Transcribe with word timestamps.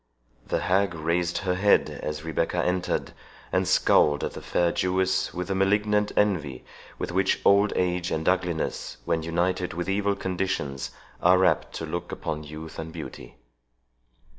The 0.47 0.61
hag 0.61 0.95
raised 0.95 1.37
her 1.37 1.53
head 1.53 1.91
as 2.01 2.23
Rebecca 2.25 2.57
entered, 2.65 3.13
and 3.51 3.67
scowled 3.67 4.23
at 4.23 4.33
the 4.33 4.41
fair 4.41 4.71
Jewess 4.71 5.31
with 5.31 5.47
the 5.49 5.53
malignant 5.53 6.11
envy 6.17 6.65
with 6.97 7.11
which 7.11 7.39
old 7.45 7.71
age 7.75 8.09
and 8.09 8.27
ugliness, 8.27 8.97
when 9.05 9.21
united 9.21 9.73
with 9.75 9.87
evil 9.87 10.15
conditions, 10.15 10.89
are 11.21 11.45
apt 11.45 11.73
to 11.75 11.85
look 11.85 12.11
upon 12.11 12.43
youth 12.43 12.79
and 12.79 12.91
beauty. 12.91 13.37